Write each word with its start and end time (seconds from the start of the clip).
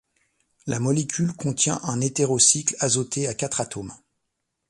La 0.65 0.79
molécule 0.79 1.31
contient 1.33 1.79
un 1.83 2.01
hétérocycle 2.01 2.75
azoté 2.79 3.27
à 3.27 3.35
quatre 3.35 3.61
atomes. 3.61 3.93